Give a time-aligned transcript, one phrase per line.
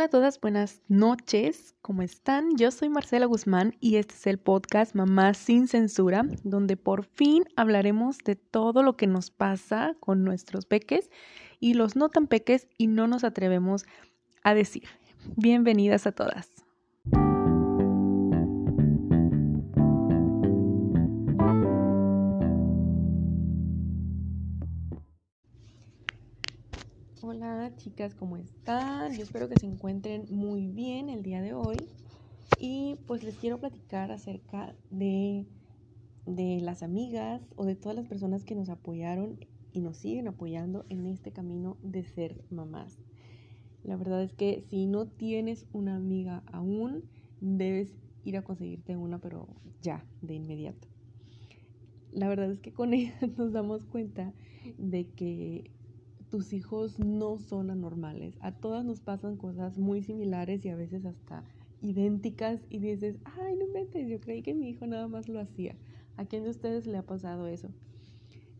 [0.00, 2.56] Hola a todas, buenas noches, ¿cómo están?
[2.56, 7.44] Yo soy Marcela Guzmán y este es el podcast Mamá sin Censura, donde por fin
[7.54, 11.10] hablaremos de todo lo que nos pasa con nuestros peques
[11.58, 13.84] y los no tan peques y no nos atrevemos
[14.42, 14.84] a decir.
[15.36, 16.59] Bienvenidas a todas.
[27.22, 29.14] Hola chicas, ¿cómo están?
[29.14, 31.90] Yo espero que se encuentren muy bien el día de hoy
[32.56, 35.46] y pues les quiero platicar acerca de,
[36.24, 39.38] de las amigas o de todas las personas que nos apoyaron
[39.70, 42.96] y nos siguen apoyando en este camino de ser mamás.
[43.84, 47.04] La verdad es que si no tienes una amiga aún,
[47.42, 47.92] debes
[48.24, 49.46] ir a conseguirte una, pero
[49.82, 50.88] ya, de inmediato.
[52.12, 54.32] La verdad es que con ella nos damos cuenta
[54.78, 55.70] de que
[56.30, 58.38] tus hijos no son anormales.
[58.40, 61.44] A todas nos pasan cosas muy similares y a veces hasta
[61.80, 65.78] idénticas y dices, ay, no inventes, yo creí que mi hijo nada más lo hacía.
[66.16, 67.74] ¿A quién de ustedes le ha pasado eso?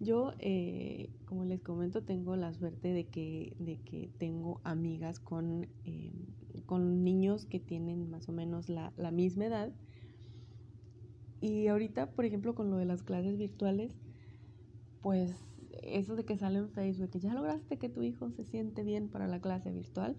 [0.01, 5.69] Yo, eh, como les comento, tengo la suerte de que, de que tengo amigas con,
[5.85, 6.35] eh,
[6.67, 9.73] con niños que tienen más o menos la, la misma edad.
[11.41, 14.01] Y ahorita, por ejemplo, con lo de las clases virtuales,
[15.01, 15.50] pues
[15.83, 19.11] eso de que sale en Facebook, que ya lograste que tu hijo se siente bien
[19.11, 20.19] para la clase virtual,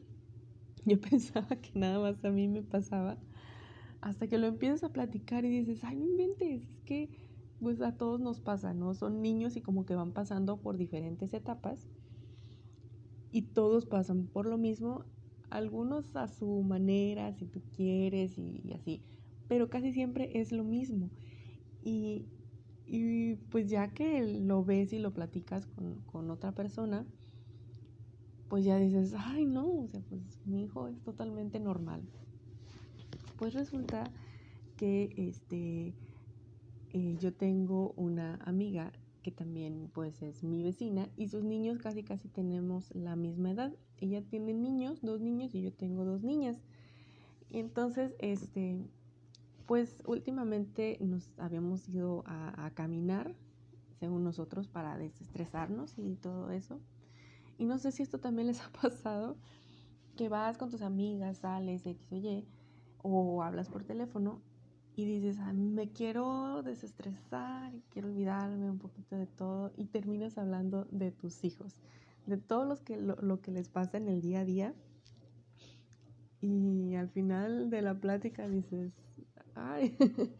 [0.86, 3.24] yo pensaba que nada más a mí me pasaba,
[4.02, 7.12] hasta que lo empiezas a platicar y dices, ay, no inventes, es que
[7.60, 8.94] pues a todos nos pasa, ¿no?
[8.96, 11.90] Son niños y como que van pasando por diferentes etapas
[13.32, 15.06] y todos pasan por lo mismo,
[15.50, 19.06] algunos a su manera, si tú quieres y, y así,
[19.48, 21.12] pero casi siempre es lo mismo.
[21.82, 22.30] Y,
[22.94, 25.66] y pues ya que lo ves y lo platicas
[26.12, 27.06] con, otra persona,
[28.50, 32.02] pues ya dices, ay no, o sea, pues mi hijo es totalmente normal.
[33.38, 34.12] Pues resulta
[34.76, 35.94] que este,
[36.92, 38.92] eh, yo tengo una amiga
[39.24, 43.72] que también pues es mi vecina y sus niños casi casi tenemos la misma edad.
[44.00, 46.58] Ella tiene niños, dos niños y yo tengo dos niñas.
[47.52, 48.82] Entonces, este,
[49.72, 53.34] pues últimamente nos habíamos ido a, caminar,
[54.02, 56.82] según nosotros, para desestresarnos y todo eso.
[57.58, 59.38] Y no sé si esto también les ha pasado,
[60.18, 62.44] que vas con tus amigas, sales, X
[63.02, 64.42] o o hablas por teléfono
[64.94, 71.12] y dices, me quiero desestresar, quiero olvidarme un poquito de todo, y terminas hablando de
[71.12, 71.80] tus hijos,
[72.26, 74.74] de todo los que, lo que les pasa en el día a día.
[76.42, 78.92] Y al final de la plática dices,
[79.56, 79.96] ay,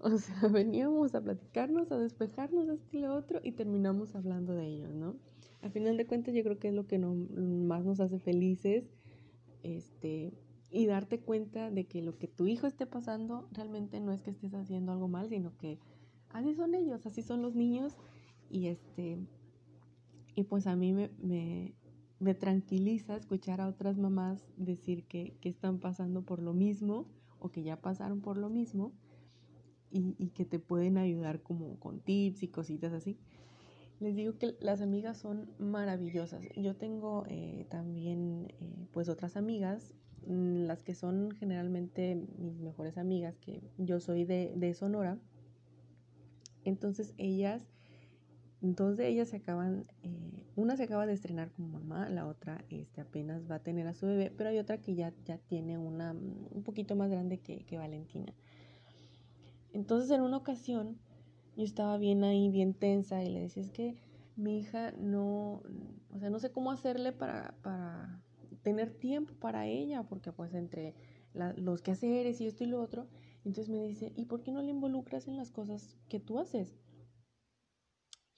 [0.00, 4.66] o sea, veníamos a platicarnos, a despejarnos, esto y lo otro, y terminamos hablando de
[4.66, 5.16] ellos, ¿no?
[5.62, 8.84] Al final de cuentas, yo creo que es lo que más nos hace felices,
[9.62, 10.32] este,
[10.70, 14.30] y darte cuenta de que lo que tu hijo esté pasando realmente no es que
[14.30, 15.78] estés haciendo algo mal, sino que
[16.30, 17.96] así son ellos, así son los niños,
[18.50, 19.18] y este,
[20.34, 21.74] y pues a mí me, me,
[22.20, 27.06] me tranquiliza escuchar a otras mamás decir que, que están pasando por lo mismo
[27.40, 28.92] o que ya pasaron por lo mismo
[29.90, 33.18] y, que te pueden ayudar como con tips y cositas así.
[34.00, 36.44] Les digo que las amigas son maravillosas.
[36.56, 39.92] Yo tengo eh, también eh, pues otras amigas,
[40.26, 45.18] mm, las que son generalmente mis mejores amigas, que yo soy de, de Sonora.
[46.64, 47.62] Entonces ellas,
[48.60, 52.64] dos de ellas se acaban, eh, una se acaba de estrenar como mamá, la otra
[52.70, 55.78] este, apenas va a tener a su bebé, pero hay otra que ya, ya tiene
[55.78, 58.34] una un poquito más grande que, que Valentina.
[59.72, 60.98] Entonces en una ocasión
[61.56, 63.96] yo estaba bien ahí, bien tensa y le decía, es que
[64.36, 65.62] mi hija no,
[66.10, 68.20] o sea, no sé cómo hacerle para, para
[68.62, 70.94] tener tiempo para ella, porque pues entre
[71.56, 73.06] los quehaceres y esto y lo otro,
[73.44, 76.76] entonces me dice, ¿y por qué no le involucras en las cosas que tú haces?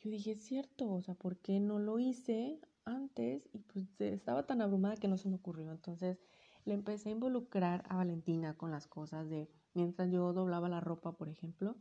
[0.00, 3.48] Yo dije, cierto, o sea, ¿por qué no lo hice antes?
[3.52, 5.70] Y pues estaba tan abrumada que no se me ocurrió.
[5.70, 6.18] Entonces
[6.64, 11.12] le empecé a involucrar a Valentina con las cosas de, mientras yo doblaba la ropa,
[11.12, 11.76] por ejemplo,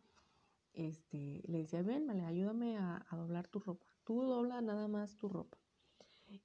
[0.74, 3.86] este, le decía, ven, vale, ayúdame a, doblar tu ropa.
[4.04, 5.58] Tú dobla nada más tu ropa.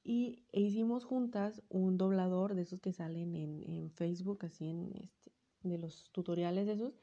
[0.03, 4.93] Y e hicimos juntas un doblador de esos que salen en, en Facebook, así en
[4.95, 5.33] este,
[5.63, 6.95] de los tutoriales de esos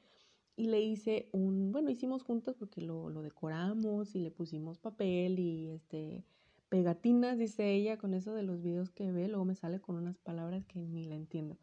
[0.61, 5.39] y le hice un, bueno, hicimos juntas porque lo, lo, decoramos y le pusimos papel
[5.39, 6.23] y este
[6.69, 10.19] pegatinas, dice ella, con eso de los videos que ve, luego me sale con unas
[10.19, 11.57] palabras que ni la entiendo.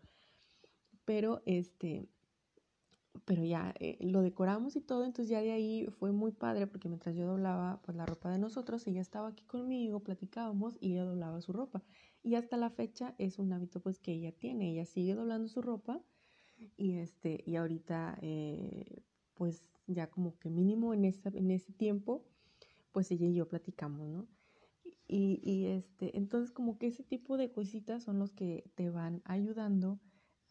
[1.05, 2.09] Pero este,
[3.25, 6.89] pero ya eh, lo decoramos y todo, entonces ya de ahí fue muy padre porque
[6.89, 11.05] mientras yo doblaba pues la ropa de nosotros, ella estaba aquí conmigo, platicábamos y ella
[11.05, 11.85] doblaba su ropa.
[12.25, 15.63] Y hasta la fecha es un hábito pues que ella tiene, ella sigue doblando su
[15.63, 16.03] ropa
[16.77, 19.03] y este y ahorita eh,
[19.35, 22.25] pues ya como que mínimo en, en ese tiempo
[22.93, 24.27] pues ella y yo platicamos, ¿no?
[25.07, 29.23] Y, y, este, entonces como que ese tipo de cositas son los que te van
[29.25, 29.99] ayudando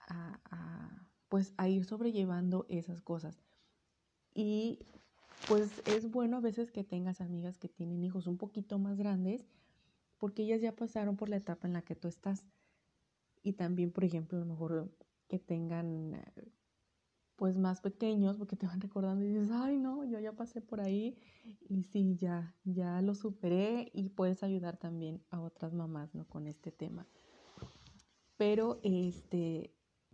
[0.08, 3.44] a, a, pues a ir sobrellevando esas cosas.
[4.34, 4.80] Y
[5.48, 9.46] pues es bueno a veces que tengas amigas que tienen hijos un poquito más grandes
[10.18, 12.46] porque ellas ya pasaron por la etapa en la que tú estás.
[13.44, 14.92] Y también, por ejemplo, a lo mejor
[15.28, 16.22] que tengan
[17.36, 20.82] pues más pequeños porque te van recordando y dices, ay no, yo ya pasé por
[20.82, 21.18] ahí
[21.70, 26.26] y sí, ya, ya lo superé y puedes ayudar también a otras mamás, ¿no?
[26.28, 27.08] Con este tema.
[28.38, 29.72] Pero, este,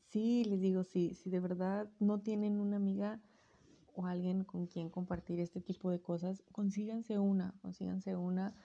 [0.10, 3.22] sí, les digo, sí, si de verdad no tienen una amiga
[3.96, 8.56] o alguien con quien compartir este tipo de cosas, consíganse una, consíganse una,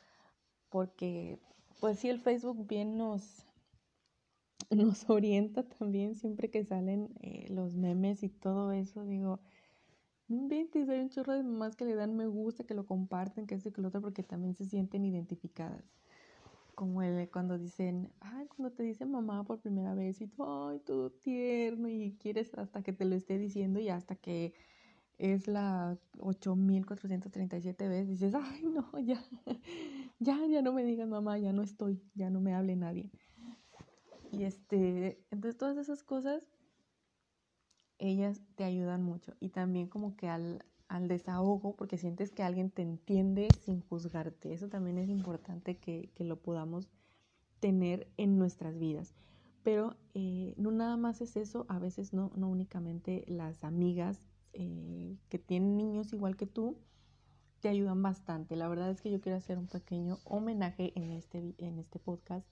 [0.69, 1.41] porque,
[1.81, 3.48] pues sí, el Facebook bien nos,
[4.77, 9.05] nos orienta también siempre que salen eh, los memes y todo eso.
[9.05, 9.41] Digo,
[10.29, 13.55] inventes, hay un chorro de mamás que le dan me gusta, que lo comparten, que
[13.57, 15.85] esto y que lo otro, porque también se sienten identificadas.
[16.75, 20.81] Como el, cuando dicen, ay, cuando te dicen mamá por primera vez y tú, ay,
[20.81, 24.55] todo tierno y quieres hasta que te lo esté diciendo y hasta que
[25.19, 29.23] es la 8437 veces, dices, ay, no, ya,
[30.21, 33.11] ya, ya no me digan mamá, ya no estoy, ya no me hable nadie.
[34.31, 36.43] Y este, entonces todas esas cosas,
[37.99, 39.35] ellas te ayudan mucho.
[39.41, 44.53] Y también como que al, al desahogo, porque sientes que alguien te entiende sin juzgarte.
[44.53, 46.89] Eso también es importante que, que lo podamos
[47.61, 49.15] tener en nuestras vidas.
[49.63, 54.23] Pero eh, no nada más es eso, a veces no, no únicamente las amigas
[54.53, 56.79] eh, que tienen niños igual que tú,
[57.61, 58.57] te ayudan bastante.
[58.57, 62.47] La verdad es que yo quiero hacer un pequeño homenaje en este, en este podcast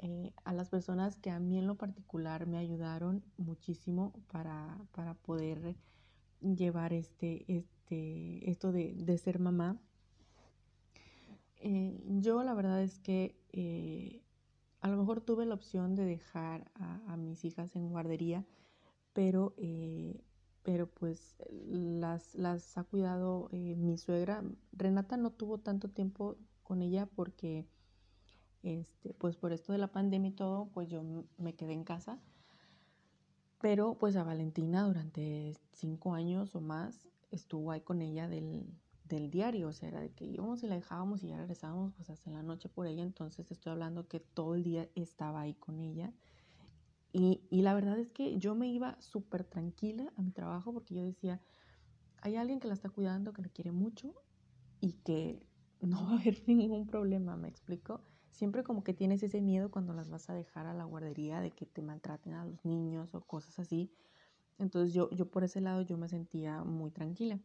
[0.00, 5.14] eh, a las personas que a mí en lo particular me ayudaron muchísimo para, para
[5.14, 5.76] poder
[6.40, 9.78] llevar este, este, esto de, de ser mamá.
[11.56, 14.22] Eh, yo la verdad es que eh,
[14.80, 18.44] a lo mejor tuve la opción de dejar a, mis hijas en guardería,
[19.14, 19.54] pero,
[20.62, 24.44] pero pues las, las ha cuidado mi suegra.
[24.72, 27.66] Renata no tuvo tanto tiempo con ella porque
[28.64, 31.02] este, pues por esto de la pandemia y todo, pues yo
[31.36, 32.18] me quedé en casa.
[33.60, 38.66] Pero pues a Valentina durante cinco años o más estuvo ahí con ella del,
[39.04, 42.08] del diario, o sea, era de que íbamos y la dejábamos y ya regresábamos pues
[42.10, 45.80] hasta la noche por ella, entonces estoy hablando que todo el día estaba ahí con
[45.80, 46.12] ella.
[47.12, 50.94] Y, y la verdad es que yo me iba súper tranquila a mi trabajo porque
[50.94, 51.40] yo decía,
[52.22, 54.14] hay alguien que la está cuidando, que la quiere mucho
[54.80, 55.46] y que
[55.80, 58.00] no va a haber ningún problema, me explico
[58.34, 61.52] siempre como que tienes ese miedo cuando las vas a dejar a la guardería de
[61.52, 63.90] que te maltraten a los niños o cosas así.
[64.58, 67.38] Entonces yo, yo por ese lado yo me sentía muy tranquila.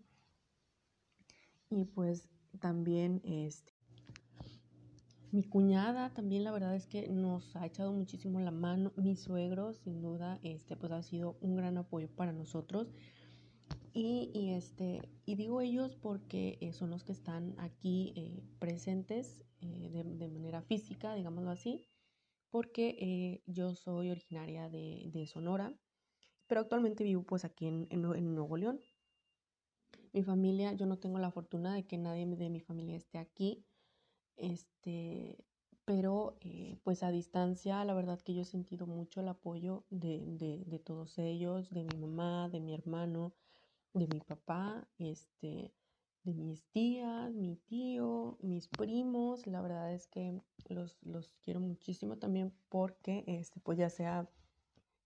[1.70, 2.28] Y pues
[2.60, 3.72] también este,
[5.32, 8.92] mi cuñada también la verdad es que nos ha echado muchísimo la mano.
[8.96, 12.88] Mi suegro sin duda este, pues ha sido un gran apoyo para nosotros.
[13.94, 19.46] Y, y, este, y digo ellos porque eh, son los que están aquí eh, presentes
[19.62, 21.86] eh, de, de, manera física, digámoslo así,
[22.50, 25.74] porque eh, yo soy originaria de, de, Sonora,
[26.48, 28.82] pero actualmente vivo pues aquí en, en, Nuevo León.
[30.14, 33.66] Mi familia, yo no tengo la fortuna de que nadie de mi familia esté aquí,
[34.38, 35.46] este,
[35.86, 40.24] pero eh, pues a distancia, la verdad que yo he sentido mucho el apoyo de,
[40.26, 43.34] de, de todos ellos, de mi mamá, de mi hermano,
[43.94, 45.74] de mi papá, este,
[46.24, 49.48] de mis tías, mi tío, mis primos.
[49.48, 54.30] La verdad es que los, los quiero muchísimo también porque este, pues ya sea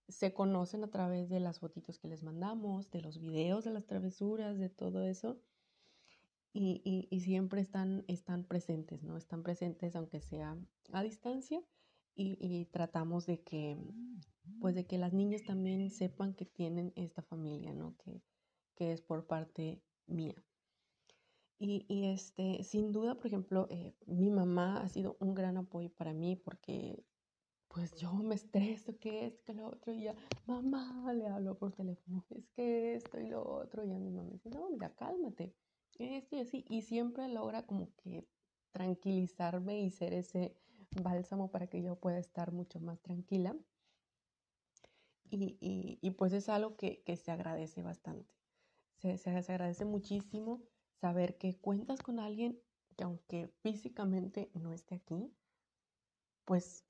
[0.10, 3.86] se conocen a través de las fotitos que les mandamos, de los videos, de las
[3.86, 5.40] travesuras, de todo eso.
[6.54, 9.18] Y, y, y siempre están, están presentes, ¿no?
[9.18, 10.56] Están presentes aunque sea
[10.92, 11.64] a distancia
[12.16, 13.76] y, y, tratamos de que,
[14.60, 17.96] pues de que las niñas también sepan que tienen esta familia, ¿no?
[17.98, 18.22] Que,
[18.76, 20.36] que es por parte mía.
[21.60, 25.90] Y, y, este, sin duda, por ejemplo, eh, mi mamá ha sido un gran apoyo
[25.90, 27.06] para mí porque
[27.74, 31.72] pues yo me estreso, que esto, que lo otro, y ya, mamá, le hablo por
[31.72, 35.56] teléfono, es que esto y lo otro, y a mi mamá dice, no, mira, cálmate,
[35.98, 38.28] esto y así, y siempre logra como que
[38.72, 40.56] tranquilizarme y ser ese
[41.02, 43.56] bálsamo para que yo pueda estar mucho más tranquila.
[45.32, 48.32] y, pues es algo que, se agradece bastante.
[48.98, 50.62] Se, se, agradece muchísimo
[51.00, 52.60] saber que cuentas con alguien
[52.96, 55.34] que aunque físicamente no esté aquí,
[56.46, 56.86] pues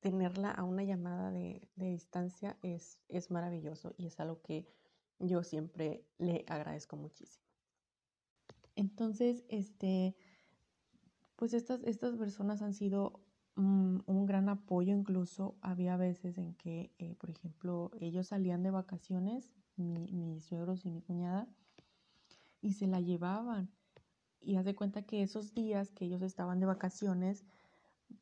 [0.00, 4.66] tenerla a una llamada de, distancia es, es maravilloso y es algo que
[5.20, 7.44] yo siempre le agradezco muchísimo.
[8.74, 10.16] Entonces, este,
[11.36, 13.20] pues estas, estas personas han sido
[13.54, 19.52] un gran apoyo, incluso había veces en que, eh, por ejemplo, ellos salían de vacaciones,
[19.76, 21.46] mis suegros y mi cuñada,
[22.62, 23.70] y se la llevaban.
[24.40, 27.44] Y haz de cuenta que esos días que ellos estaban de vacaciones,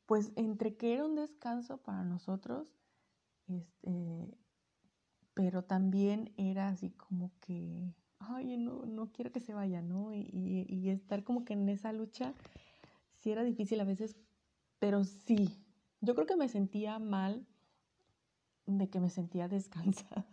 [0.07, 2.75] pues entre que era un descanso para nosotros,
[3.47, 4.37] este,
[5.35, 10.13] pero también era así como que, ay, no, no quiero que se vaya, ¿no?
[10.13, 12.35] Y, y, estar como que en esa lucha,
[13.21, 14.17] sí era difícil a veces,
[14.79, 15.65] pero sí,
[16.01, 17.47] yo creo que me sentía mal
[18.67, 20.27] de que me sentía descansada,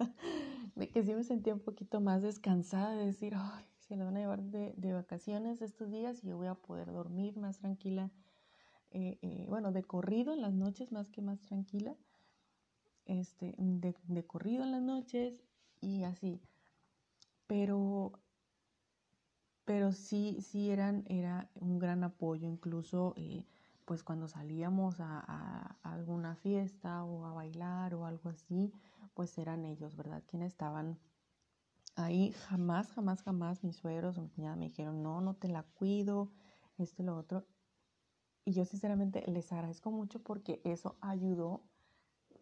[0.76, 4.18] de que sí me sentía un poquito más descansada, de decir, ay, se le van
[4.18, 8.12] a llevar de, de vacaciones estos días y yo voy a poder dormir más tranquila
[8.92, 11.96] eh, eh, bueno, de corrido en las noches más que más tranquila,
[13.06, 15.44] este, de, corrido en las noches
[15.82, 16.42] y así.
[17.48, 18.14] Pero,
[19.66, 23.46] pero sí, sí eran, era un gran apoyo, incluso eh,
[23.86, 28.72] pues cuando salíamos a, a, alguna fiesta o a bailar o algo así,
[29.14, 30.24] pues eran ellos, ¿verdad?
[30.28, 30.98] Quienes estaban
[31.98, 32.32] ahí.
[32.48, 36.32] Jamás, jamás, jamás mis suegros o mi cuñada me dijeron, no, no te la cuido,
[36.78, 37.46] esto y lo otro.
[38.46, 41.64] Y yo sinceramente les agradezco mucho porque eso ayudó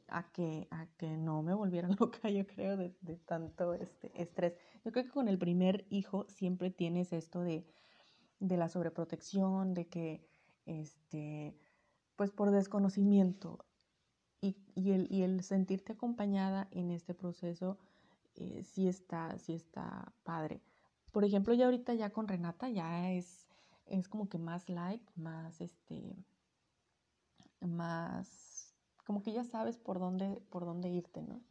[0.08, 2.92] a que, a que no me volviera loca, yo creo, de,
[3.26, 4.54] tanto este estrés.
[4.84, 7.66] Yo creo que con el primer hijo siempre tienes esto de,
[8.40, 10.28] la sobreprotección, de que,
[10.66, 11.58] este,
[12.16, 13.66] pues por desconocimiento
[14.42, 17.80] y, el, el, sentirte acompañada en este proceso,
[18.36, 20.62] eh, sí, está, sí está padre.
[21.12, 23.46] Por ejemplo, ya ahorita ya con Renata ya es
[23.86, 26.16] es como que más light, más este,
[27.62, 28.74] más,
[29.06, 31.42] como que ya sabes por dónde, por dónde irte, ¿no?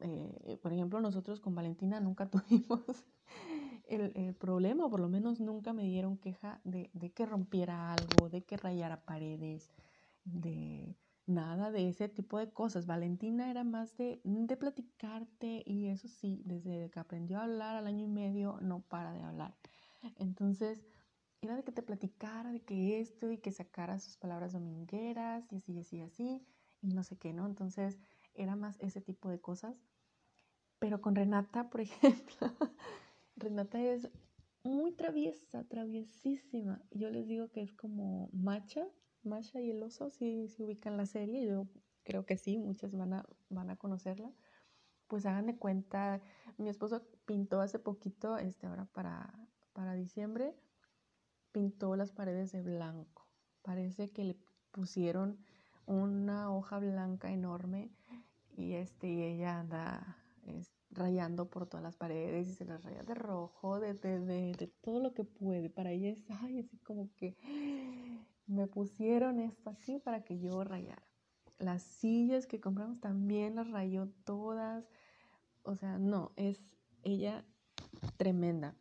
[0.00, 2.82] Eh, por ejemplo, nosotros con Valentina nunca tuvimos
[3.88, 8.42] el, problema, o por lo menos nunca me dieron queja de, que rompiera algo, de
[8.42, 9.70] que rayara paredes,
[10.24, 10.96] de
[11.26, 12.86] nada de ese tipo de cosas.
[12.86, 17.86] Valentina era más de, de platicarte y eso sí, desde que aprendió a hablar al
[17.86, 19.56] año y medio no para de hablar.
[20.16, 20.86] Entonces,
[21.40, 25.56] era de que te platicara de que esto y que sacara sus palabras domingueras y
[25.56, 26.46] así, así, así,
[26.82, 27.46] y no sé qué, ¿no?
[27.46, 27.98] Entonces
[28.34, 29.76] era más ese tipo de cosas.
[30.78, 32.52] Pero con Renata, por ejemplo,
[33.36, 34.08] Renata es
[34.62, 36.82] muy traviesa, traviesísima.
[36.90, 38.86] Yo les digo que es como Macha,
[39.26, 41.66] Macha y el oso, si ubican la serie, yo
[42.04, 44.32] creo que sí, muchas van a, van a conocerla.
[45.08, 46.20] Pues hagan de cuenta,
[46.56, 49.32] mi esposo pintó hace poquito, este, ahora para,
[49.72, 50.54] para diciembre,
[51.52, 53.26] pintó las paredes de blanco.
[53.62, 54.36] Parece que le
[54.70, 55.38] pusieron
[55.86, 57.90] una hoja blanca enorme
[58.56, 60.18] y este y ella anda
[60.90, 65.00] rayando por todas las paredes y se las raya de rojo, de, de, de, todo
[65.00, 65.68] lo que puede.
[65.70, 67.36] Para ella es, ay, así como que
[68.46, 71.02] me pusieron esto así para que yo rayara.
[71.58, 74.84] Las sillas que compramos también las rayó todas.
[75.62, 77.44] O sea, no, es ella
[78.16, 78.74] tremenda.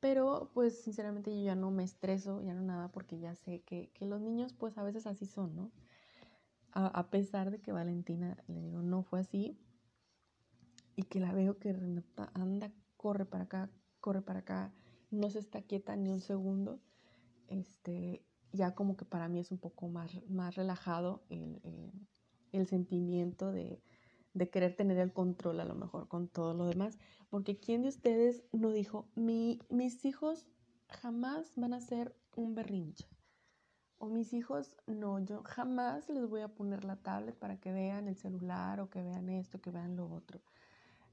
[0.00, 3.92] Pero pues sinceramente yo ya no me estreso, ya no nada, porque ya sé que,
[4.00, 5.70] los niños pues a veces así son, ¿no?
[6.72, 9.58] A, pesar de que Valentina, le digo, no fue así,
[10.94, 14.72] y que la veo que Renata anda, corre para acá, corre para acá,
[15.10, 16.80] no se está quieta ni un segundo,
[17.48, 21.60] este, ya como que para mí es un poco más, más relajado el,
[22.52, 23.82] el sentimiento de,
[24.34, 26.98] de querer tener el control a lo mejor con todo lo demás.
[27.28, 30.48] Porque ¿quién de ustedes no dijo, Mi, mis hijos
[30.88, 33.08] jamás van a ser un berrinche?
[33.98, 38.08] O mis hijos, no, yo jamás les voy a poner la tablet para que vean
[38.08, 40.40] el celular o que vean esto, que vean lo otro.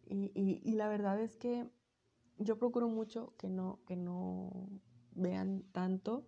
[0.05, 1.69] Y, y, y la verdad es que
[2.37, 4.69] yo procuro mucho que no, que no
[5.11, 6.25] vean tanto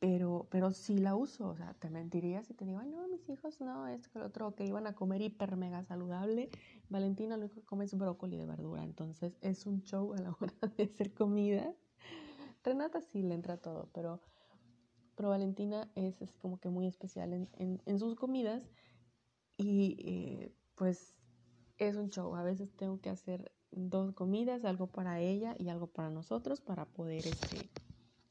[0.00, 3.28] pero, pero sí la uso, o sea, te mentiría si te digo, ay, no, mis
[3.28, 6.50] hijos no, esto que lo otro, que iban a comer hiper mega saludable.
[6.88, 10.30] Valentina lo único que come es brócoli de verdura, entonces es un show a la
[10.40, 11.74] hora de hacer comida.
[12.62, 14.20] Renata sí le entra todo, pero,
[15.16, 18.70] pero Valentina es, es como que muy especial en, en, en sus comidas
[19.56, 21.14] y eh, pues
[21.78, 22.34] es un show.
[22.36, 26.86] A veces tengo que hacer dos comidas, algo para ella y algo para nosotros para
[26.86, 27.68] poder este,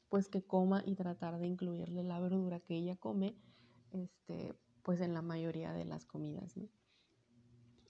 [0.08, 3.36] pues que coma y tratar de incluirle la verdura que ella come,
[3.92, 6.54] este, pues en la mayoría de las comidas.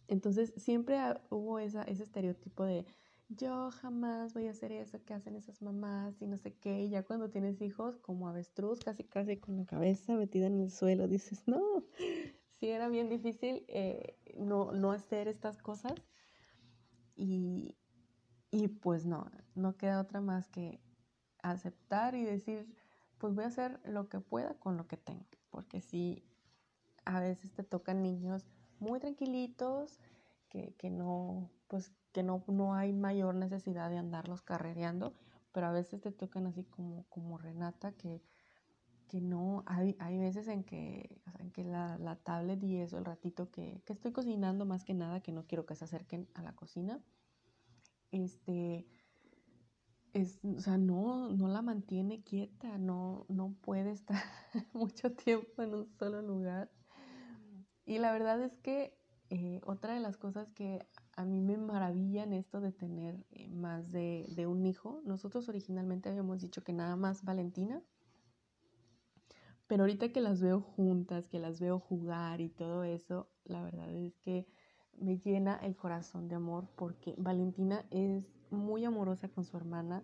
[0.08, 0.98] Entonces siempre
[1.30, 2.86] hubo esa, ese estereotipo de
[3.28, 6.84] yo jamás voy a hacer eso que hacen esas mamás y no sé qué.
[6.84, 10.70] Y ya cuando tienes hijos, como avestruz, casi casi con la cabeza metida en el
[10.70, 11.84] suelo, dices, no,
[12.58, 15.94] sí era bien difícil eh, no, no hacer estas cosas.
[17.16, 17.76] Y,
[18.50, 20.80] y pues no, no queda otra más que
[21.42, 22.66] aceptar y decir,
[23.18, 25.26] pues voy a hacer lo que pueda con lo que tengo.
[25.50, 26.24] Porque sí,
[27.04, 28.44] a veces te tocan niños
[28.78, 29.98] muy tranquilitos,
[30.48, 35.14] que, que no, pues que no, no hay mayor necesidad de andarlos carrereando,
[35.52, 38.22] pero a veces te tocan así como, como Renata, que,
[39.08, 43.04] que no, hay, hay veces en que, en que la, la, tablet y eso, el
[43.04, 46.42] ratito que, que, estoy cocinando más que nada, que no quiero que se acerquen a
[46.42, 47.00] la cocina,
[48.10, 48.86] este,
[50.12, 54.22] es, o sea, no, no la mantiene quieta, no, no puede estar
[54.72, 56.70] mucho tiempo en un solo lugar.
[57.84, 58.98] Y la verdad es que
[59.30, 60.86] eh, otra de las cosas que
[61.16, 65.00] a mí me maravillan esto de tener eh, más de, de, un hijo.
[65.04, 67.82] Nosotros originalmente habíamos dicho que nada más Valentina,
[69.66, 73.90] pero ahorita que las veo juntas, que las veo jugar y todo eso, la verdad
[73.94, 74.46] es que
[74.98, 80.02] me llena el corazón de amor porque Valentina es muy amorosa con su hermana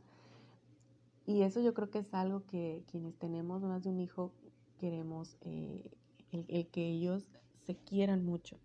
[1.27, 4.33] y eso yo creo que es algo que quienes tenemos más de un hijo
[4.79, 5.91] queremos, eh,
[6.33, 7.25] el, que ellos
[7.65, 8.59] se quieran mucho.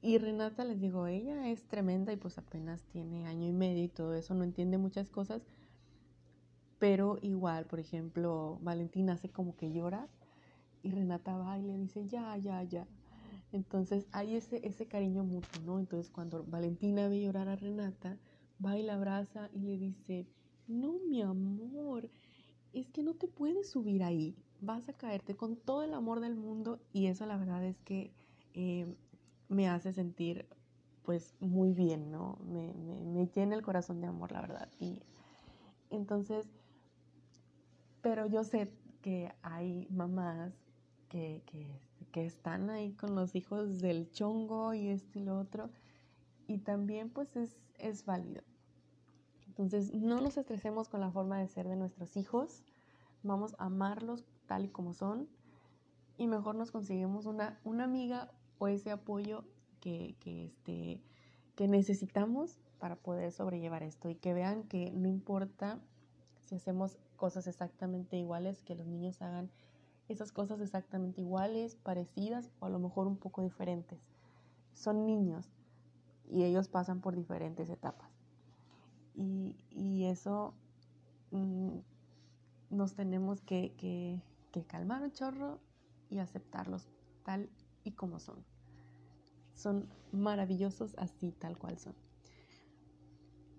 [0.00, 3.88] Y Renata, les digo, ella es tremenda y pues apenas tiene año y medio y
[3.88, 5.42] todo eso, no entiende muchas cosas,
[6.78, 10.08] pero igual, por ejemplo, Valentina hace como que llora
[10.82, 12.86] y Renata va y le dice, ya, ya, ya.
[13.52, 15.78] Entonces hay ese, ese cariño mutuo, ¿no?
[15.78, 18.18] Entonces cuando Valentina ve llorar a Renata,
[18.64, 20.26] va y la abraza y le dice,
[20.66, 22.10] no, mi amor,
[22.72, 26.34] es que no te puedes subir ahí, vas a caerte con todo el amor del
[26.34, 28.12] mundo y eso la verdad es que...
[28.54, 28.96] Eh,
[29.48, 30.46] me hace sentir
[31.04, 32.38] pues muy bien, ¿no?
[32.44, 34.68] Me, me, llena el corazón de amor, la verdad.
[34.78, 35.02] Y
[35.88, 36.46] entonces,
[38.02, 40.52] pero yo sé que hay mamás
[41.08, 41.80] que, que,
[42.12, 45.70] que, están ahí con los hijos del chongo y esto y lo otro,
[46.46, 48.42] y también pues es, es válido.
[49.46, 52.62] Entonces, no nos estresemos con la forma de ser de nuestros hijos,
[53.22, 55.28] vamos a amarlos tal y como son,
[56.16, 59.44] y mejor nos conseguimos una, una amiga o ese apoyo
[59.80, 61.00] que, que, este,
[61.54, 65.80] que necesitamos para poder sobrellevar esto y que vean que no importa
[66.44, 69.50] si hacemos cosas exactamente iguales, que los niños hagan
[70.08, 74.00] esas cosas exactamente iguales, parecidas o a lo mejor un poco diferentes.
[74.72, 75.50] Son niños
[76.30, 78.10] y ellos pasan por diferentes etapas.
[79.14, 80.54] Y, y eso
[81.30, 81.78] mm,
[82.70, 85.58] nos tenemos que, que, que calmar un chorro
[86.10, 86.88] y aceptarlos
[87.24, 87.50] tal
[87.84, 88.44] y como son
[89.58, 91.94] son maravillosos así tal cual son.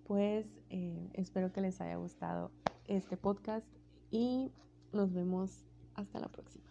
[0.06, 2.50] Pues eh, espero que les haya gustado
[2.86, 3.66] este podcast
[4.10, 4.50] y
[4.92, 6.64] nos vemos hasta la próxima.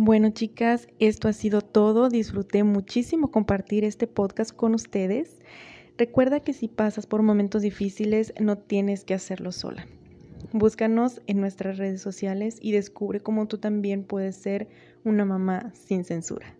[0.00, 2.08] Bueno chicas, esto ha sido todo.
[2.08, 5.40] Disfruté muchísimo compartir este podcast con ustedes.
[5.96, 9.86] Recuerda que si pasas por momentos difíciles no tienes que hacerlo sola.
[10.52, 14.68] Búscanos en nuestras redes sociales y descubre cómo tú también puedes ser
[15.04, 16.57] una mamá sin censura.